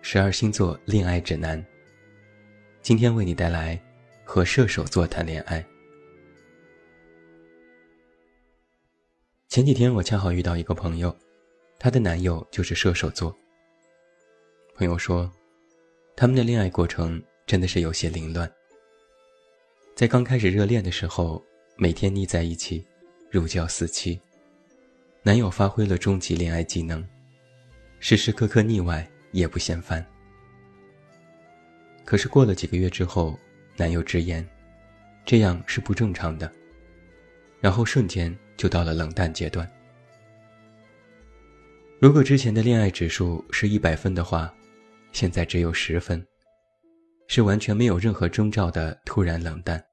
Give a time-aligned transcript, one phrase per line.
[0.00, 1.62] 十二星座恋爱指南。
[2.80, 3.78] 今天为你带来
[4.24, 5.64] 和射手座谈恋爱。
[9.48, 11.14] 前几天我恰好遇到一个朋友，
[11.78, 13.36] 她的男友就是射手座。
[14.74, 15.30] 朋友说，
[16.16, 18.50] 他们的恋爱过程真的是有些凌乱。
[19.94, 21.44] 在刚开始热恋的时候，
[21.76, 22.86] 每天腻在一起，
[23.30, 24.18] 如胶似漆。
[25.22, 27.06] 男友发挥了终极恋爱技能，
[27.98, 29.06] 时时刻刻腻歪。
[29.32, 30.04] 也不嫌烦。
[32.04, 33.38] 可是过了几个月之后，
[33.76, 34.46] 男友直言，
[35.26, 36.50] 这样是不正常的。
[37.60, 39.70] 然后瞬间就到了冷淡阶段。
[42.00, 44.54] 如果之前的恋爱指数是一百分的话，
[45.12, 46.24] 现在只有十分，
[47.26, 49.84] 是完全没有任何征兆的突然冷淡。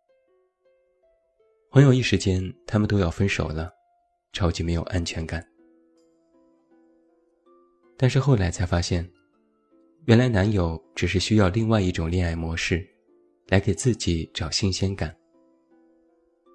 [1.72, 3.73] 朋友一时间他们都要分手了，
[4.31, 5.45] 超级没有安全感。
[7.97, 9.06] 但是后来才发现。
[10.05, 12.87] 原来男友只是需要另外一种恋爱模式，
[13.47, 15.15] 来给自己找新鲜感。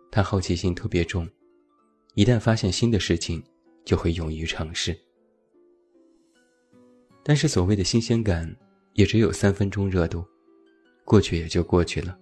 [0.09, 1.29] 他好奇心特别重，
[2.15, 3.43] 一旦发现新的事情，
[3.85, 4.97] 就会勇于尝试。
[7.25, 8.57] 但是所谓的新鲜感，
[8.93, 10.25] 也只有三分钟热度，
[11.05, 12.17] 过去也就过去了。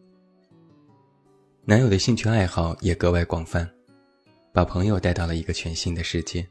[1.67, 3.71] 男友的兴趣爱好也格外广泛，
[4.50, 6.49] 把朋友带到了一个全新的世界。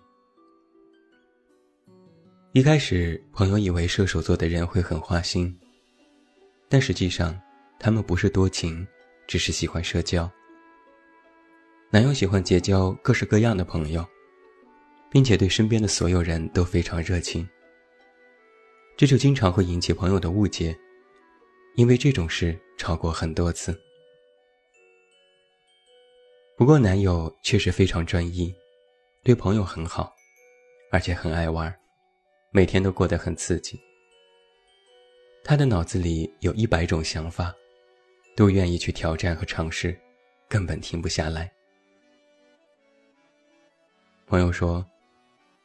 [2.53, 5.55] 一开始，朋友以为射手座的人会很花心，
[6.69, 7.39] 但实际上，
[7.77, 8.87] 他们不是多情，
[9.27, 10.29] 只是喜欢社交。
[11.91, 14.03] 男友喜欢结交各式各样的朋友，
[15.11, 17.47] 并且对身边的所有人都非常热情。
[18.95, 20.75] 这就经常会引起朋友的误解，
[21.75, 23.77] 因为这种事吵过很多次。
[26.57, 28.51] 不过，男友确实非常专一，
[29.21, 30.11] 对朋友很好，
[30.91, 31.71] 而且很爱玩。
[32.57, 33.79] 每天都过得很刺激，
[35.43, 37.53] 他的脑子里有一百种想法，
[38.35, 39.95] 都愿意去挑战和尝试，
[40.49, 41.51] 根本停不下来。
[44.25, 44.83] 朋友说，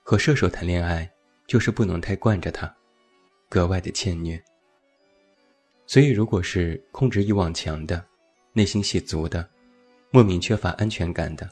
[0.02, 1.10] 和射手谈恋爱
[1.46, 2.70] 就是不能太惯着他，
[3.48, 4.38] 格外的欠虐。
[5.86, 8.04] 所以，如果是控制欲望强的、
[8.52, 9.48] 内心戏足的、
[10.10, 11.48] 莫名缺乏安全感的，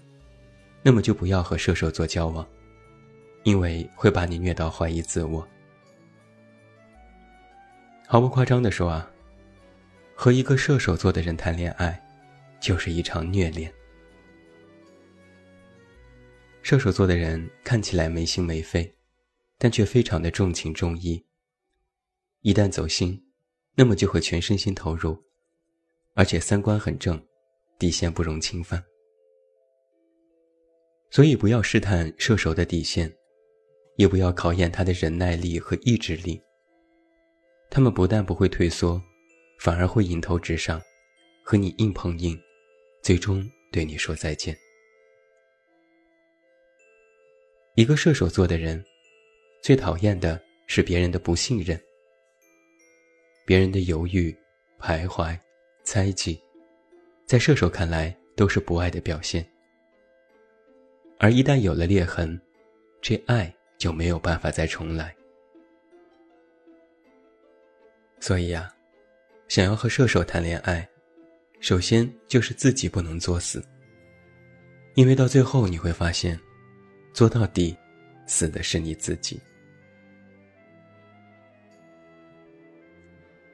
[0.83, 2.47] 那么就不要和射手座交往。
[3.43, 5.47] 因为会把你虐到怀疑自我。
[8.06, 9.11] 毫不夸张的说啊，
[10.15, 12.00] 和一个射手座的人谈恋爱，
[12.61, 13.73] 就是一场虐恋。
[16.62, 18.95] 射手座的人看起来没心没肺，
[19.56, 21.25] 但却非常的重情重义。
[22.43, 23.25] 一旦走心，
[23.75, 25.17] 那么就会全身心投入，
[26.15, 27.21] 而且三观很正，
[27.79, 28.83] 底线不容侵犯。
[31.11, 33.11] 所以不要试探射手的底线。
[34.00, 36.41] 也不要考验他的忍耐力和意志力。
[37.69, 38.99] 他们不但不会退缩，
[39.59, 40.81] 反而会迎头直上，
[41.44, 42.34] 和你硬碰硬，
[43.03, 44.56] 最终对你说再见。
[47.75, 48.83] 一个射手座的人，
[49.61, 51.78] 最讨厌的是别人的不信任，
[53.44, 54.35] 别人的犹豫、
[54.79, 55.38] 徘徊、
[55.85, 56.41] 猜忌，
[57.26, 59.47] 在射手看来都是不爱的表现。
[61.19, 62.41] 而一旦有了裂痕，
[63.02, 63.55] 这爱。
[63.81, 65.17] 就没有办法再重来。
[68.21, 68.71] 所以呀，
[69.49, 70.87] 想要和射手谈恋爱，
[71.61, 73.65] 首先就是自己不能作死。
[74.94, 76.38] 因为到最后你会发现，
[77.15, 77.75] 做到底，
[78.27, 79.41] 死的是你自己。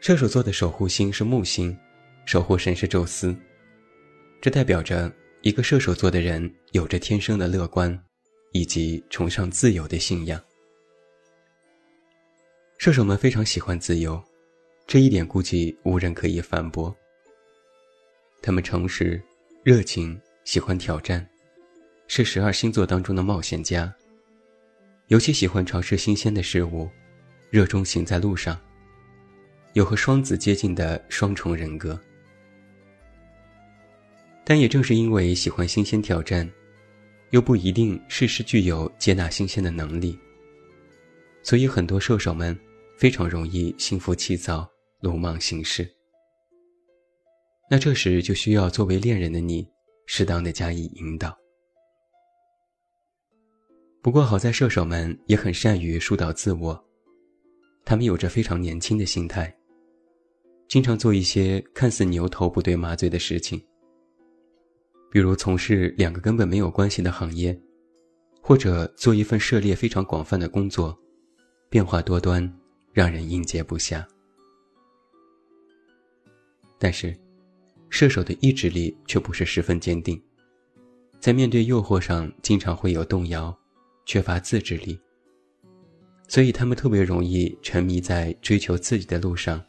[0.00, 1.76] 射手座的守护星是木星，
[2.24, 3.36] 守护神是宙斯，
[4.40, 5.12] 这代表着
[5.42, 8.05] 一个射手座的人有着天生的乐观。
[8.56, 10.42] 以及崇尚自由的信仰，
[12.78, 14.22] 射手们非常喜欢自由，
[14.86, 16.94] 这一点估计无人可以反驳。
[18.40, 19.22] 他们诚实、
[19.62, 21.28] 热情，喜欢挑战，
[22.08, 23.94] 是十二星座当中的冒险家。
[25.08, 26.88] 尤其喜欢尝试新鲜的事物，
[27.50, 28.58] 热衷行在路上，
[29.74, 32.00] 有和双子接近的双重人格。
[34.44, 36.50] 但也正是因为喜欢新鲜挑战。
[37.30, 40.18] 又不一定事事具有接纳新鲜的能力，
[41.42, 42.56] 所以很多射手们
[42.96, 44.68] 非常容易心浮气躁、
[45.00, 45.88] 鲁莽行事。
[47.68, 49.68] 那这时就需要作为恋人的你，
[50.06, 51.36] 适当的加以引导。
[54.00, 56.80] 不过好在射手们也很善于疏导自我，
[57.84, 59.52] 他们有着非常年轻的心态，
[60.68, 63.60] 经常做一些看似牛头不对马嘴的事情，
[65.10, 67.58] 比如从事两个根本没有关系的行业，
[68.40, 70.98] 或者做一份涉猎非常广泛的工作，
[71.68, 72.52] 变化多端，
[72.92, 74.04] 让人应接不暇。
[76.78, 77.16] 但是，
[77.88, 80.22] 射手的意志力却不是十分坚定，
[81.20, 83.56] 在面对诱惑上经常会有动摇。
[84.08, 84.96] 缺乏自制力，
[86.28, 89.60] 所以他们特别容易沉迷在追求自己的路上，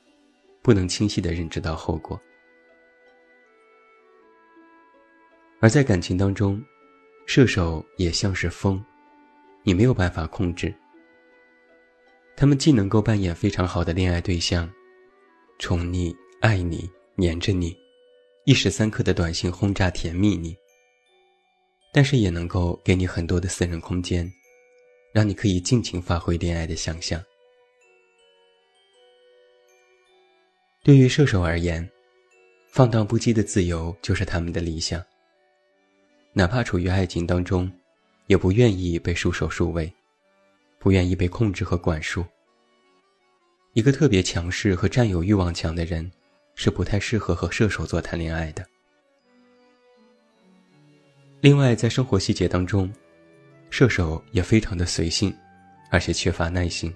[0.61, 2.21] 不能清晰的认知到后果。
[5.67, 6.63] 而在感情当中，
[7.25, 8.81] 射手也像是风，
[9.63, 10.73] 你没有办法控制。
[12.37, 14.71] 他们既能够扮演非常好的恋爱对象，
[15.59, 17.75] 宠溺、爱你、黏着你，
[18.45, 20.55] 一时三刻的短信轰炸甜蜜你。
[21.91, 24.25] 但是也能够给你很多的私人空间，
[25.13, 27.21] 让你可以尽情发挥恋爱的想象。
[30.81, 31.85] 对于射手而言，
[32.69, 35.03] 放荡不羁的自由就是他们的理想。
[36.37, 37.67] 哪怕处于爱情当中，
[38.27, 39.91] 也不愿意被束手束尾，
[40.77, 42.23] 不愿意被控制和管束。
[43.73, 46.11] 一个特别强势和占有欲望强的人，
[46.53, 48.63] 是不太适合和射手座谈恋爱的。
[51.41, 52.93] 另外，在生活细节当中，
[53.71, 55.35] 射手也非常的随性，
[55.89, 56.93] 而且缺乏耐心。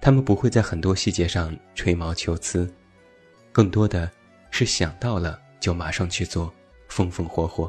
[0.00, 2.72] 他们不会在很多细节上吹毛求疵，
[3.50, 4.08] 更多的
[4.52, 6.54] 是想到了就马上去做，
[6.86, 7.68] 风风火火。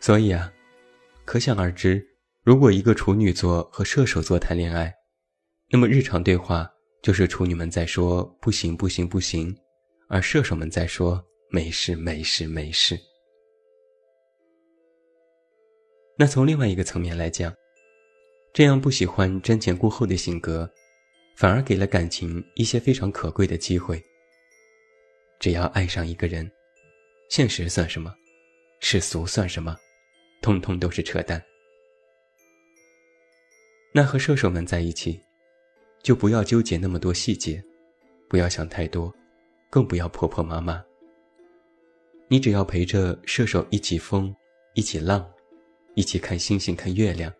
[0.00, 0.52] 所以啊，
[1.24, 2.04] 可想而知，
[2.44, 4.94] 如果一个处女座和射手座谈恋爱，
[5.70, 6.70] 那么日常对话
[7.02, 9.56] 就是处女们在说“不行，不行，不行”，
[10.08, 11.24] 而射手们在说。
[11.50, 13.00] 没事，没事，没事。
[16.18, 17.50] 那从另外一个层面来讲，
[18.52, 20.70] 这样不喜欢瞻前顾后的性格，
[21.38, 23.98] 反而给了感情一些非常可贵的机会。
[25.40, 26.46] 只要爱上一个人，
[27.30, 28.14] 现实算什么？
[28.80, 29.74] 世俗算什么？
[30.40, 31.42] 通通都是扯淡。
[33.92, 35.20] 那和射手们在一起，
[36.02, 37.62] 就不要纠结那么多细节，
[38.28, 39.12] 不要想太多，
[39.70, 40.84] 更不要婆婆妈妈。
[42.28, 44.34] 你只要陪着射手一起疯，
[44.74, 45.26] 一起浪，
[45.94, 47.32] 一起看星星看月亮，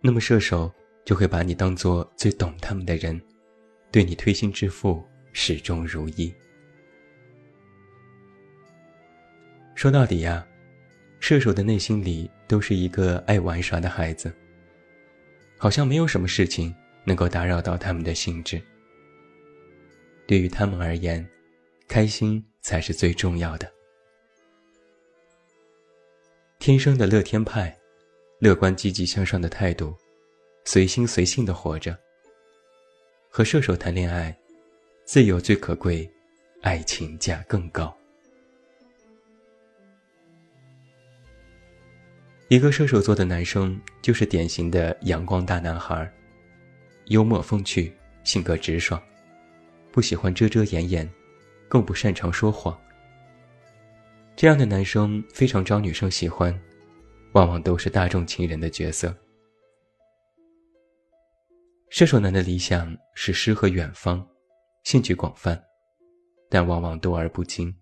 [0.00, 0.72] 那么射手
[1.04, 3.20] 就会把你当做最懂他们的人，
[3.92, 6.34] 对你推心置腹，始终如一。
[9.74, 10.44] 说到底呀，
[11.20, 14.32] 射手的内心里都是一个爱玩耍的孩子，
[15.58, 16.74] 好像没有什么事情
[17.04, 18.60] 能够打扰到他们的兴致。
[20.26, 21.26] 对于他们而言，
[21.88, 22.44] 开心。
[22.66, 23.72] 才是最重要的。
[26.58, 27.72] 天生的乐天派，
[28.40, 29.94] 乐观积极向上的态度，
[30.64, 31.96] 随心随性的活着。
[33.28, 34.36] 和射手谈恋爱，
[35.04, 36.10] 自由最可贵，
[36.62, 37.96] 爱情价更高。
[42.48, 46.10] 一个射手座的男生就是典型的阳光大男孩，
[47.06, 49.02] 幽默风趣，性格直爽，
[49.90, 51.08] 不喜欢遮遮掩掩。
[51.68, 52.78] 更不擅长说谎。
[54.36, 56.56] 这样的男生非常招女生喜欢，
[57.32, 59.12] 往往都是大众情人的角色。
[61.88, 64.24] 射手男的理想是诗和远方，
[64.84, 65.60] 兴趣广泛，
[66.48, 67.74] 但往往多而不精。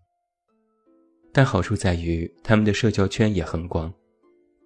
[1.31, 3.93] 但好处在于他们的社交圈也很广，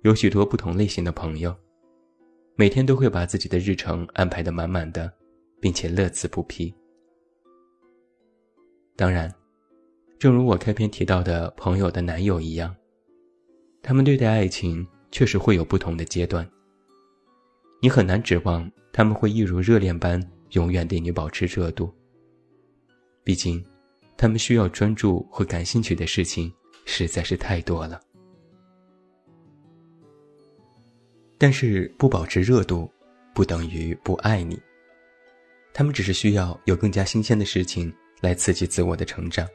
[0.03, 1.55] 有许多不同类型的朋友，
[2.55, 5.13] 每天都会把自己的日程安排的满满的，
[5.61, 6.73] 并且乐此不疲。
[8.95, 9.33] 当然，
[10.17, 12.75] 正如我开篇提到的朋友的男友一样，
[13.83, 16.49] 他们对待爱情确实会有不同的阶段。
[17.83, 21.93] 你很难指望他们会一如热恋般永远对你保持热度。
[23.25, 23.65] 毕竟，
[24.17, 26.53] 他们需要专注和感兴趣的事情
[26.85, 28.01] 实在是太多了。
[31.39, 32.93] 但是，不保持热度，
[33.35, 34.61] 不等于不爱你。
[35.73, 37.95] 他们只是需要有更加新鲜的事情。
[38.21, 39.49] 来刺激自我的成长，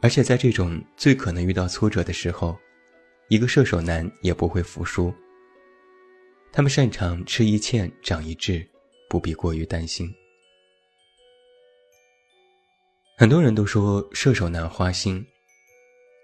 [0.00, 2.58] 而且在这种最可能遇到挫折的时候，
[3.28, 5.14] 一个射手男也不会服输。
[6.50, 8.68] 他们擅长吃一堑长一智，
[9.08, 10.12] 不必过于担心。
[13.16, 15.24] 很多人都说射手男花心，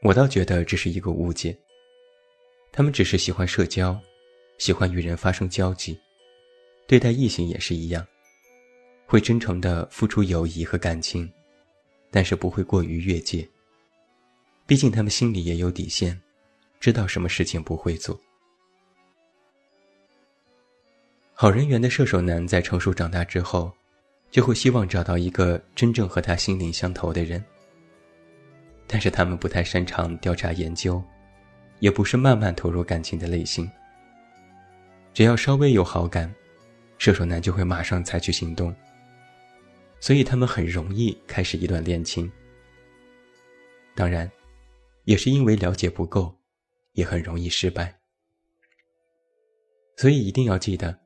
[0.02, 1.56] 我倒觉得这是一个误解。
[2.72, 3.96] 他们只是喜欢社交，
[4.58, 5.98] 喜欢与人发生交集，
[6.86, 8.04] 对待异性也是一样，
[9.06, 11.30] 会真诚的付出友谊和感情，
[12.10, 13.48] 但是不会过于越界。
[14.66, 16.20] 毕竟他们心里也有底线，
[16.80, 18.20] 知道什么事情不会做。
[21.32, 23.72] 好人缘的射手男在成熟长大之后，
[24.28, 27.42] 就会希望找到一个真正和他心灵相投的人。
[28.88, 31.00] 但是他们不太擅长调查研究，
[31.78, 33.70] 也不是慢慢投入感情的类型。
[35.18, 36.32] 只要稍微有好感，
[36.96, 38.72] 射手男就会马上采取行动。
[39.98, 42.30] 所以他们很容易开始一段恋情。
[43.96, 44.30] 当然，
[45.06, 46.32] 也是因为了解不够，
[46.92, 47.92] 也很容易失败。
[49.96, 50.96] 所以一定要记得，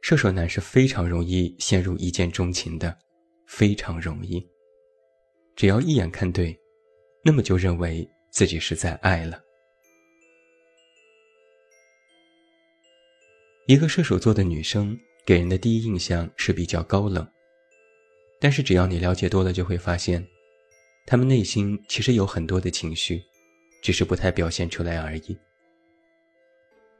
[0.00, 2.96] 射手男是非常容易陷入一见钟情的，
[3.48, 4.48] 非常容易。
[5.56, 6.56] 只要一眼看对。
[7.24, 9.42] 那么就认为自己是在爱了。
[13.66, 17.26] 一个射手座的女生给人的第一印象是比较高冷，
[18.38, 20.26] 但是只要你了解多了，就会发现，
[21.06, 23.22] 她们内心其实有很多的情绪，
[23.82, 25.38] 只是不太表现出来而已。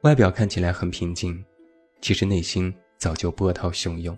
[0.01, 1.45] 外表看起来很平静，
[2.01, 4.17] 其实内心早就波涛汹涌。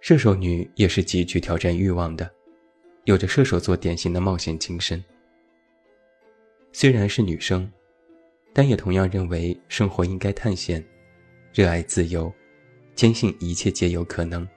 [0.00, 2.30] 射手女也是极具挑战欲望的。
[3.04, 5.02] 有着射手座典型的冒险精神。
[6.72, 7.70] 虽然是女生，
[8.54, 10.82] 但也同样认为生活应该探险，
[11.52, 12.32] 热爱自由，
[12.94, 14.48] 坚信一切皆有可能，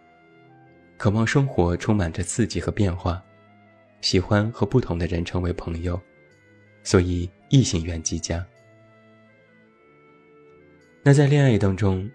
[0.98, 3.22] 渴望生活充满着刺激和变化，
[4.01, 6.00] 喜欢和不同的人成为朋友，
[6.84, 8.46] 所以异性缘极佳。
[11.01, 12.08] 那在恋爱当中，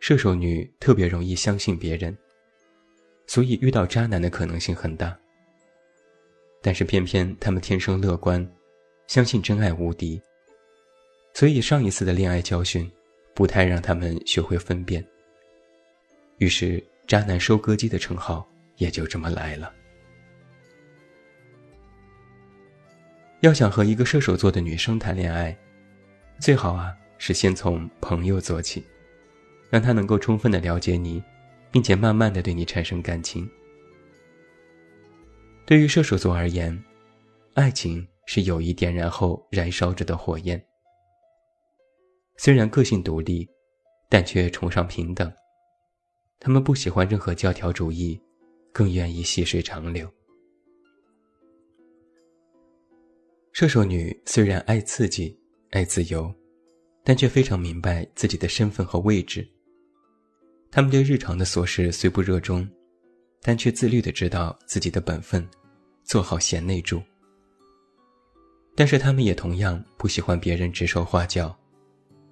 [0.00, 2.16] 射手女特别容易相信别人，
[3.28, 5.16] 所以遇到渣男的可能性很大。
[6.60, 8.44] 但是偏偏他们天生乐观，
[9.06, 10.20] 相信真爱无敌。
[11.32, 12.90] 所以上一次的恋爱教训，
[13.34, 15.04] 不太让他们学会分辨。
[16.38, 18.46] 于是“渣男收割机”的称号
[18.76, 19.72] 也就这么来了。
[23.40, 25.56] 要想和一个射手座的女生谈恋爱，
[26.38, 28.84] 最好啊是先从朋友做起，
[29.70, 31.22] 让她能够充分的了解你，
[31.70, 33.48] 并且慢慢的对你产生感情。
[35.64, 36.78] 对于射手座而言，
[37.54, 40.62] 爱情是友谊点燃后燃烧着的火焰。
[42.42, 43.46] 虽然个性独立，
[44.08, 45.30] 但却崇尚平等。
[46.38, 48.18] 他们不喜欢任何教条主义，
[48.72, 50.10] 更愿意细水长流。
[53.52, 55.38] 射手女虽然爱刺激、
[55.72, 56.34] 爱自由，
[57.04, 59.46] 但却非常明白自己的身份和位置。
[60.70, 62.66] 他们对日常的琐事虽不热衷，
[63.42, 65.46] 但却自律的知道自己的本分。
[66.04, 67.02] 做好贤内助，
[68.74, 71.54] 但是他们也同样不喜欢别人指手画脚，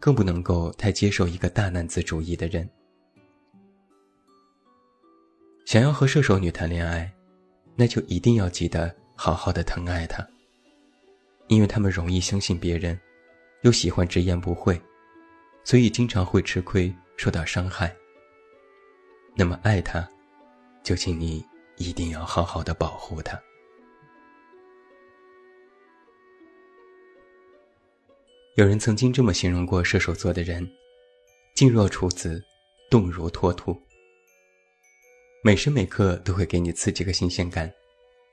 [0.01, 2.69] 更不能够太接受一个大男子主义的人。
[5.65, 7.13] 想要和射手女谈恋爱，
[7.77, 10.27] 那就一定要记得好好的疼爱她，
[11.49, 12.99] 因为他们容易相信别人，
[13.63, 14.81] 又喜欢直言不讳，
[15.65, 17.95] 所以经常会吃亏，受到伤害。
[19.37, 20.09] 那么爱她，
[20.83, 21.45] 就请你
[21.77, 23.39] 一定要好好的保护她。
[28.59, 30.69] 有人曾经这么形容过射手座的人：
[31.55, 32.43] 静若处子，
[32.91, 33.81] 动如脱兔。
[35.45, 37.73] 每时每刻都会给你刺激和新鲜感，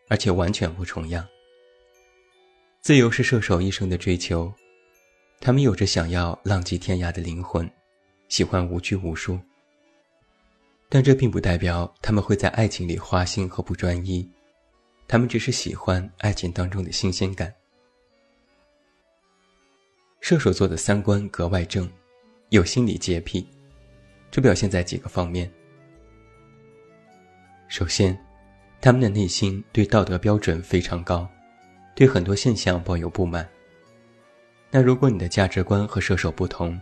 [0.07, 1.23] 而且完全不重样。
[2.81, 4.51] 自由是射手一生的追求，
[5.39, 7.69] 他们有着想要浪迹天涯的灵魂，
[8.27, 9.39] 喜欢无拘无束。
[10.89, 14.27] 但这并不代表他们会在爱情里花心和不专一，
[15.07, 17.53] 他们只是喜欢爱情当中的新鲜感。
[20.21, 21.87] 射手座的三观格外正，
[22.49, 23.47] 有心理洁癖，
[24.31, 25.51] 这表现在几个方面。
[27.67, 28.17] 首先，
[28.81, 31.27] 他们的内心对道德标准非常高，
[31.95, 33.47] 对很多现象抱有不满。
[34.71, 36.79] 那如果你的价值观和射手不同，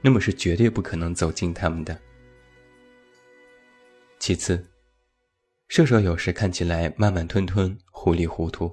[0.00, 1.98] 那么是绝对不可能走进他们的。
[4.18, 4.64] 其次，
[5.68, 8.72] 射手有时看起来慢慢吞吞、糊里糊涂，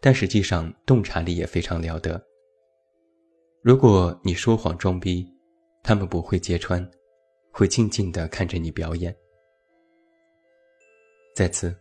[0.00, 2.22] 但实际上洞察力也非常了得。
[3.64, 5.26] 如果你说谎装逼，
[5.82, 6.86] 他们不会揭穿，
[7.50, 9.16] 会静静的看着你表演。
[11.34, 11.74] 再次，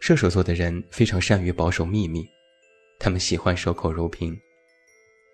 [0.00, 2.26] 射手座的人非常善于保守秘密，
[2.98, 4.34] 他们喜欢守口如瓶，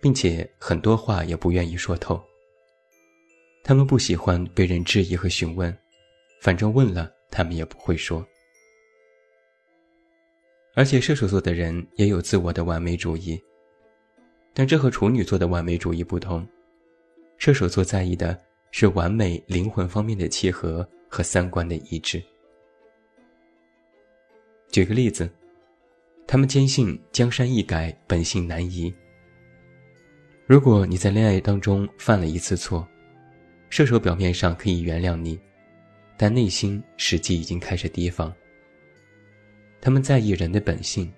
[0.01, 2.21] 并且很多话也不愿意说透。
[3.63, 5.73] 他们不喜欢被人质疑和询问，
[6.41, 8.27] 反正问了他们也不会说。
[10.75, 13.41] 而且射手座的人也有自我的完美主义。
[14.53, 16.47] 但这和处女座的完美主义不同，
[17.37, 18.39] 射手座在意的
[18.71, 22.21] 是完美灵魂方面的契合和三观的一致。
[24.71, 25.29] 举个例子，
[26.27, 28.93] 他们坚信江山易改，本性难移。
[30.45, 32.87] 如果你在恋爱当中犯了一次错，
[33.69, 35.39] 射手表面上可以原谅你，
[36.17, 38.33] 但内心实际已经开始提防。
[39.81, 41.11] 他们在意人的本性，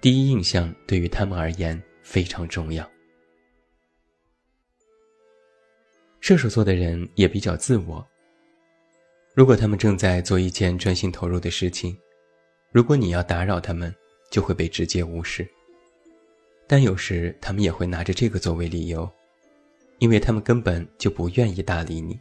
[0.00, 2.88] 第一印象对于他们而言非常重要。
[6.20, 8.06] 射手座的人也比较自我。
[9.34, 11.98] 如果他们正在做一件专心投入的事情，
[12.70, 13.92] 如果你要打扰他们，
[14.30, 15.44] 就会被直接无视。
[16.66, 19.10] 但有时他们也会拿着这个作为理由，
[19.98, 22.18] 因为他们根本就不愿意搭理你。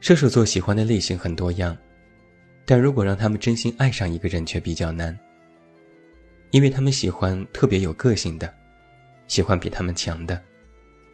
[0.00, 1.76] 射手座喜欢的类型很多样，
[2.64, 5.18] 但如果让他们真心爱上一个人却比较难，
[6.56, 8.50] 因为他们喜欢特别有个性的。
[9.28, 10.42] 喜欢比他们强的，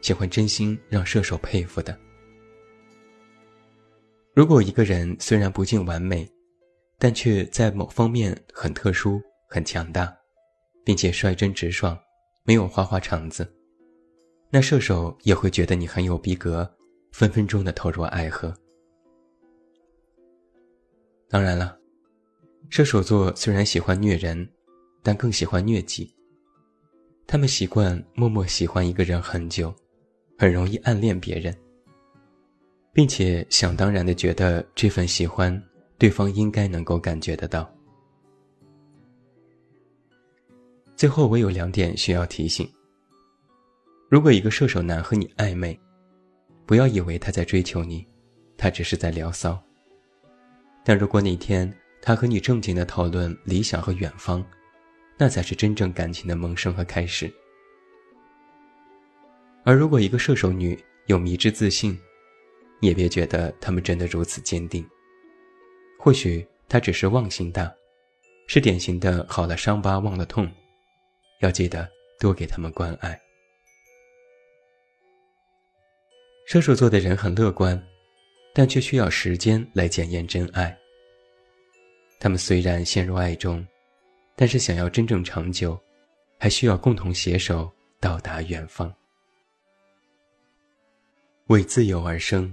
[0.00, 1.98] 喜欢真心让射手佩服的。
[4.34, 6.30] 如果一个人虽然不尽完美，
[6.96, 10.16] 但却在某方面很特殊、很强大，
[10.84, 11.98] 并且率真直爽，
[12.44, 13.52] 没有花花肠子，
[14.48, 16.72] 那射手也会觉得你很有逼格，
[17.10, 18.54] 分分钟的投入爱河。
[21.28, 21.76] 当然了，
[22.70, 24.48] 射手座虽然喜欢虐人，
[25.02, 26.10] 但更喜欢疟疾。
[27.26, 29.74] 他们习惯默默喜欢一个人很久，
[30.38, 31.56] 很容易暗恋别人，
[32.92, 35.62] 并且想当然的觉得这份喜欢，
[35.98, 37.70] 对方应该能够感觉得到。
[40.94, 42.70] 最后，我有两点需要提醒：
[44.08, 45.78] 如果一个射手男和你暧昧，
[46.66, 48.06] 不要以为他在追求你，
[48.56, 49.60] 他只是在聊骚。
[50.84, 54.44] 但如果哪天他和你正经的讨论理想和远方，
[55.22, 57.32] 那才是真正感情的萌生和开始。
[59.62, 61.96] 而如果一个射手女有迷之自信，
[62.80, 64.84] 也别觉得他们真的如此坚定。
[65.96, 67.72] 或许她只是忘性大，
[68.48, 70.50] 是典型的好了伤疤忘了痛。
[71.38, 73.16] 要记得多给他们关爱。
[76.48, 77.80] 射手座的人很乐观，
[78.52, 80.76] 但却需要时间来检验真爱。
[82.18, 83.64] 他们虽然陷入爱中。
[84.42, 85.80] 但是，想要真正长久，
[86.36, 88.92] 还需要共同携手到达远方。
[91.46, 92.52] 为自由而生，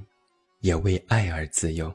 [0.59, 1.91] 也为爱而自由。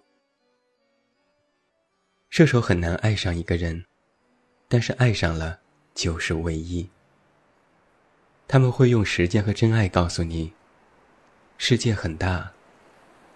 [2.28, 3.84] 射手很难爱上一个人，
[4.66, 5.60] 但是爱上了
[5.94, 6.90] 就是唯一。
[8.48, 10.52] 他们会用时间和真爱告诉你：
[11.56, 12.52] 世界很大，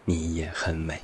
[0.04, 1.00] 你也很美。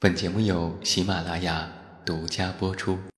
[0.00, 1.68] 本节目由喜马拉雅
[2.04, 3.00] 独家播出。